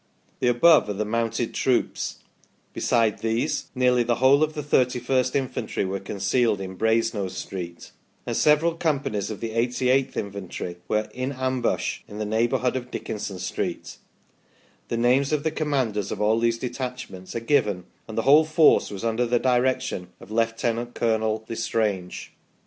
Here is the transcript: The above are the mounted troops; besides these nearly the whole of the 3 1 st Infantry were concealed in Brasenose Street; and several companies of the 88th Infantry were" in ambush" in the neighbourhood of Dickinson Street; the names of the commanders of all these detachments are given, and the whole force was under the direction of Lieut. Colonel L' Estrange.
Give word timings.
The 0.39 0.47
above 0.47 0.89
are 0.89 0.93
the 0.93 1.05
mounted 1.05 1.53
troops; 1.53 2.23
besides 2.73 3.21
these 3.21 3.67
nearly 3.75 4.01
the 4.01 4.15
whole 4.15 4.41
of 4.41 4.55
the 4.55 4.63
3 4.63 4.99
1 4.99 5.23
st 5.25 5.35
Infantry 5.35 5.85
were 5.85 5.99
concealed 5.99 6.59
in 6.59 6.75
Brasenose 6.75 7.37
Street; 7.37 7.91
and 8.25 8.35
several 8.35 8.73
companies 8.73 9.29
of 9.29 9.41
the 9.41 9.51
88th 9.51 10.17
Infantry 10.17 10.77
were" 10.87 11.07
in 11.21 11.31
ambush" 11.33 11.99
in 12.07 12.17
the 12.17 12.25
neighbourhood 12.25 12.75
of 12.75 12.89
Dickinson 12.89 13.37
Street; 13.37 13.97
the 14.87 14.97
names 14.97 15.31
of 15.31 15.43
the 15.43 15.51
commanders 15.51 16.11
of 16.11 16.19
all 16.19 16.39
these 16.39 16.57
detachments 16.57 17.35
are 17.35 17.39
given, 17.39 17.83
and 18.07 18.17
the 18.17 18.23
whole 18.23 18.43
force 18.43 18.89
was 18.89 19.05
under 19.05 19.27
the 19.27 19.37
direction 19.37 20.07
of 20.19 20.31
Lieut. 20.31 20.57
Colonel 20.95 21.45
L' 21.47 21.53
Estrange. 21.53 22.33